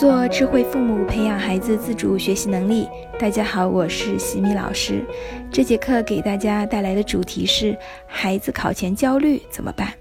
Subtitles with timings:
[0.00, 2.88] 做智慧父母，培养孩子自主学习能力。
[3.18, 5.04] 大家好，我是西米老师。
[5.52, 7.76] 这节课给大家带来的主题是：
[8.06, 9.92] 孩子考前焦虑怎么办？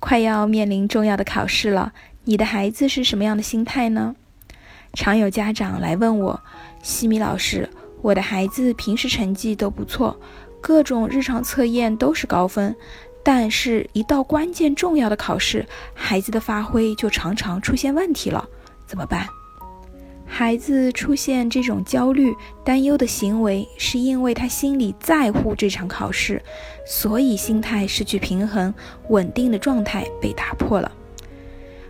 [0.00, 1.92] 快要面临重要的考试了，
[2.24, 4.16] 你的孩子是什么样的心态呢？
[4.94, 6.40] 常有家长来问我，
[6.82, 7.70] 西米老师，
[8.00, 10.18] 我的孩子平时成绩都不错，
[10.60, 12.74] 各种日常测验都是高分。
[13.22, 15.64] 但是，一到关键重要的考试，
[15.94, 18.48] 孩子的发挥就常常出现问题了，
[18.92, 19.26] 怎么办？
[20.26, 22.30] 孩子出现这种焦虑、
[22.62, 26.42] 担忧的行为，是因为他心里在乎这场考试，
[26.86, 28.74] 所以心态失去平衡，
[29.08, 30.92] 稳定的状态被打破了。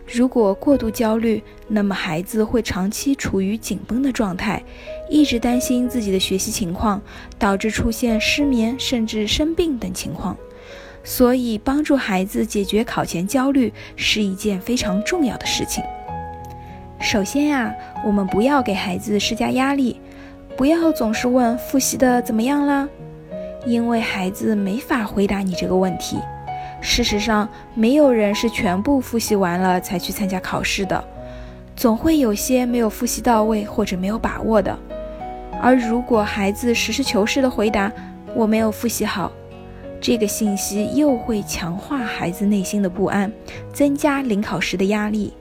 [0.07, 4.63] 如果过度焦虑，那么孩子会长期处于紧绷的状态，
[5.09, 7.01] 一直担心自己的学习情况，
[7.37, 10.37] 导致出现失眠甚至生病等情况。
[11.03, 15.83] 所以，帮助孩子解决考前焦虑是一件非常重要的事情。
[17.03, 19.99] 首先呀，我们不要给孩子施加压力，
[20.55, 22.87] 不要总是问复习的怎么样了，
[23.65, 26.17] 因为孩子没法回答你这个问题。
[26.79, 31.03] 事实上，没有人是全部复习完了才去参加考试的，
[31.75, 34.75] 总会有些没有复习到位或者没有把握的。
[35.61, 37.91] 而如果孩子实事求是的回答
[38.33, 39.29] “我没有复习好”，
[39.99, 43.29] 这个信息又会强化孩子内心的不安，
[43.73, 45.33] 增加临考时的压力。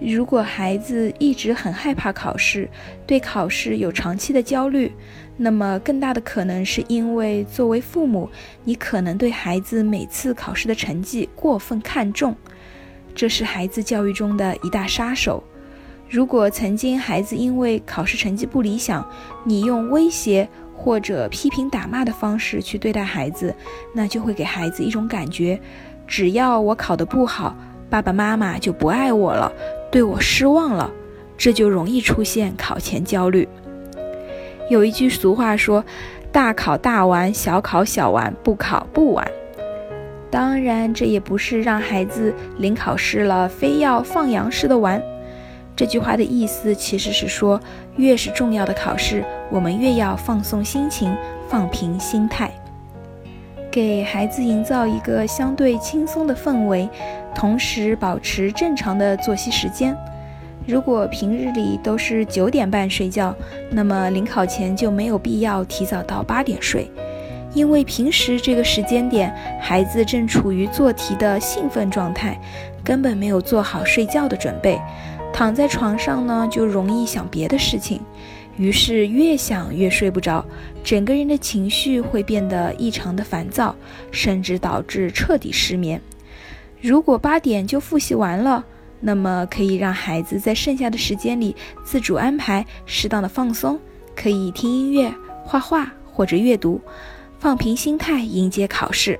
[0.00, 2.68] 如果孩子一直很害怕考试，
[3.06, 4.92] 对考试有长期的焦虑，
[5.36, 8.28] 那么更大的可能是因为作为父母，
[8.64, 12.36] 你可能对孩子每次考试的成绩过分看重，
[13.14, 15.42] 这是孩子教育中的一大杀手。
[16.08, 19.08] 如果曾经孩子因为考试成绩不理想，
[19.44, 20.48] 你用威胁。
[20.78, 23.52] 或者批评打骂的方式去对待孩子，
[23.94, 25.58] 那就会给孩子一种感觉：
[26.06, 27.56] 只要我考得不好，
[27.88, 29.50] 爸爸妈妈就不爱我了，
[29.96, 30.92] 对我失望了，
[31.38, 33.48] 这就容易出现考前焦虑。
[34.68, 35.82] 有一句俗话说
[36.30, 39.26] ：“大考大玩，小考小玩，不考不玩。”
[40.30, 45.02] 当然，这也不是让孩子临考试了非要放羊似的玩。
[45.74, 47.58] 这句话的意思其实是说，
[47.96, 51.10] 越是重要的考试，我们越要放松心情，
[51.48, 52.52] 放平心态，
[53.76, 56.88] 给孩子营造一个相对轻松的氛围，
[57.34, 59.94] 同时保持正常的作息时间。
[60.66, 63.36] 如果平日里都是九点半睡觉，
[63.70, 66.90] 那么临考前就没有必要提早到八点睡，
[67.52, 72.40] 因为平时这个时间点，孩子正处于做题的兴奋状态，
[72.82, 74.80] 根本没有做好睡觉的准备。
[75.34, 78.00] 躺在床上呢，就容易想别的事情，
[78.58, 80.44] 于是越想越睡不着，
[80.82, 83.74] 整个人的情绪会变得异常的烦躁，
[84.10, 86.00] 甚至导致彻底失眠。
[86.80, 88.64] 如果八点就复习完了，
[89.00, 93.78] 那么可以让孩子在剩下的时间里自主安排适当的放松，
[94.14, 95.12] 可以听音乐、
[95.44, 96.80] 画画或者阅读，
[97.38, 99.18] 放平心态迎接考试。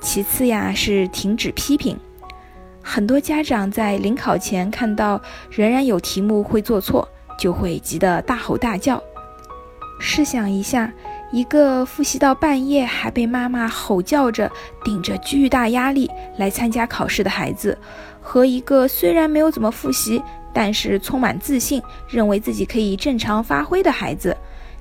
[0.00, 1.96] 其次呀，是停止批评。
[2.82, 9.02] 很多家长在临考前看到仍然有题目会做错，就会急得大吼大叫。
[10.00, 10.92] 试想一下，
[11.30, 14.50] 一个复习到半夜还被妈妈吼叫着
[14.84, 17.78] 顶着巨大压力来参加考试的孩子，
[18.20, 20.20] 和一个虽然没有怎么复习，
[20.52, 24.36] 但是充满自信，认为自己可以正常发挥的孩子，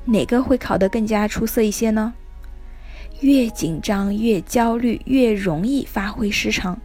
[0.05, 2.13] 哪个会考得更加出色一些呢？
[3.19, 6.79] 越紧张越焦虑，越容易发挥失常。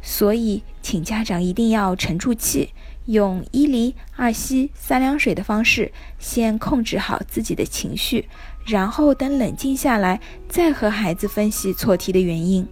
[0.00, 2.70] 所以，请家长一定要沉住气，
[3.06, 8.28] 用一离二吸三凉水的方式，先控制好自己的情绪，
[8.64, 12.66] 然后等冷静下来，再和孩子分析错题的原因。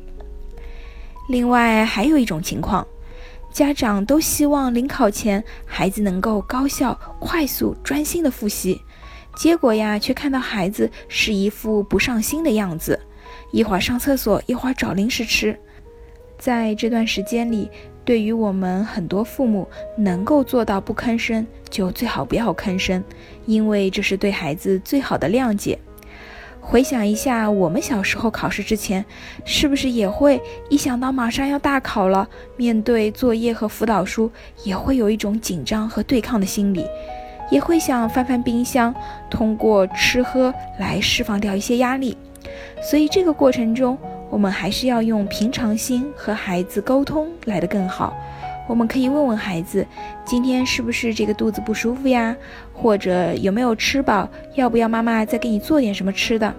[1.28, 2.86] 另外，还有一种情况，
[3.52, 8.80] 家长都希望临考前孩子能够高效、快速、专心的复习，
[9.36, 12.98] 结果呀，却看到孩子是一副不上心的样子，
[13.52, 15.58] 一会儿上厕所，一会儿找零食吃。
[16.38, 17.70] 在这段时间里，
[18.10, 23.04] 对于我们很多父母能够做到不吭声，就最好不要吭声，
[23.46, 25.78] 因为这是对孩子最好的谅解。
[26.60, 29.04] 回想一下，我们小时候考试之前，
[29.44, 34.28] 是不是也会一想到马上要大考了，面对作业和辅导书，
[34.64, 36.84] 也会有一种紧张和对抗的心理，
[37.48, 38.92] 也会想翻翻冰箱，
[39.30, 42.18] 通过吃喝来释放掉一些压力。
[42.82, 43.96] 所以这个过程中，
[44.30, 48.16] 我们还是要用平常心和孩子沟通来得更好。
[48.68, 49.84] 我们可以问问孩子，
[50.24, 52.36] 今天是不是这个肚子不舒服呀？
[52.72, 54.28] 或者有没有吃饱？
[54.54, 56.54] 要不要妈妈再给你做点什么吃的？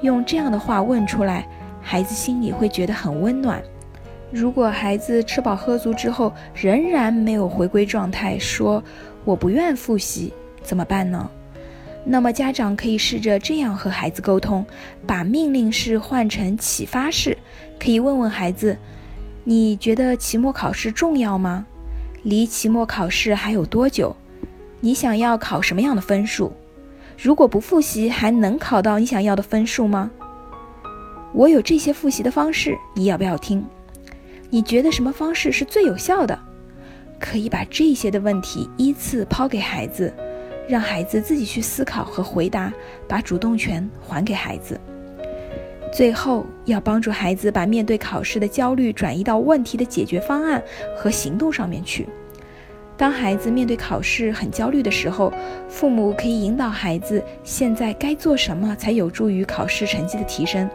[0.00, 1.46] 用这样的话问出来，
[1.82, 3.62] 孩子心里会觉得很温暖。
[4.30, 8.82] 如果孩子吃饱喝足之后仍然没有回归状态，说
[9.24, 10.32] 我不愿复习，
[10.62, 11.30] 怎么办呢？
[12.04, 14.64] 那么家长可以试着这样和孩子沟通，
[15.06, 17.36] 把命令式换成启发式，
[17.78, 18.76] 可以问问孩子：
[19.44, 21.66] 你觉得期末考试重要吗？
[22.22, 24.16] 离期末考试还有多久？
[24.80, 26.52] 你想要考什么样的分数？
[27.18, 30.10] 如果不复习，还能考到你想要的分数吗？
[31.34, 33.64] 我有这些复习的方式，你要不要听？
[34.48, 36.38] 你觉得什么方式是最有效的？
[37.18, 40.12] 可以把这些的问题依次抛给孩子，
[40.70, 42.72] 让孩子自己去思考和回答，
[43.08, 44.80] 把主动权还给孩子。
[45.92, 50.62] 最后，要帮助孩子把面对考试的焦虑转移到问题的解决方案
[50.96, 52.08] 和行动上面去。
[52.96, 55.32] 当孩子面对考试很焦虑的时候，
[55.68, 60.70] 父母可以引导孩子现在该做什么才有助于考试成绩的提升。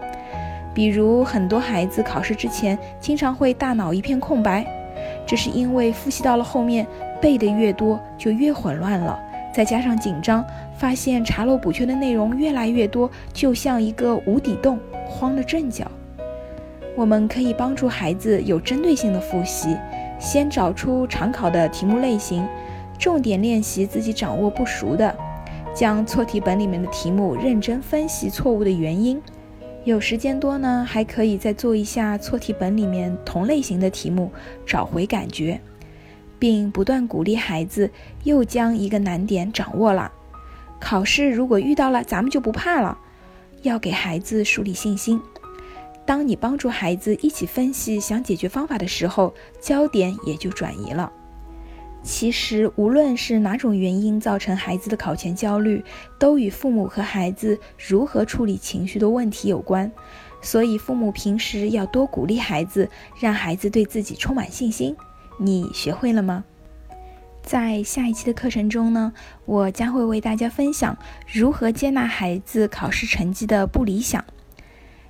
[0.74, 4.66] 比如，很多孩子考试之前经常会大脑一片空白，
[5.26, 6.86] 这是因为复习到了后面
[7.22, 9.18] 背的越多就越混乱了，
[9.56, 10.46] 再加上紧张，
[10.78, 15.90] 发现查漏补缺的内容越来越多，就像一个无底洞，慌了阵脚。
[16.94, 19.78] 我们可以帮助孩子有针对性的复习。
[20.20, 22.46] 先找出常考的题目类型，
[23.00, 25.16] 重点练习自己掌握不熟的，
[25.74, 29.22] 将错题本里面的题目认真分析错误的原因。
[29.86, 34.30] 有时间多呢，还可以再做一下错题本里面同类型的题目，
[34.66, 35.62] 找回感觉，
[36.46, 37.90] 并不断鼓励孩子
[38.24, 40.12] 又将一个难点掌握了。
[40.80, 42.96] 考试如果遇到了，咱们就不怕了，
[43.64, 45.20] 要给孩子树立信心。
[46.06, 51.12] 当你帮助孩子一起分析、想解决方法的时候，焦点也就转移了。
[52.04, 55.84] 其实，无论是哪种原因造成孩子的考前焦虑，
[56.20, 59.92] 都与父母和孩子如何处理情绪的问题有关。
[60.44, 62.88] 所以，父母平时要多鼓励孩子，
[63.20, 64.96] 让孩子对自己充满信心。
[65.38, 66.44] 你学会了吗？
[67.44, 69.14] 在下一期的课程中呢，
[69.46, 70.98] 我将会为大家分享
[71.32, 74.26] 如何接纳孩子考试成绩的不理想。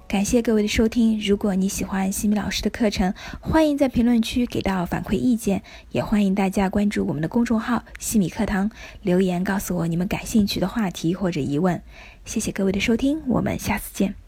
[0.07, 1.19] 感谢各位的收听。
[1.19, 8.69] 如果你喜欢西米老师的课程，欢迎在评论区给到反馈意见，也欢迎大家关注我们的公众号“西米课堂”，
[9.01, 11.81] 留言告诉我你们感兴趣的话题或者疑问。
[12.25, 14.24] 谢谢各位的收听，我们下次见。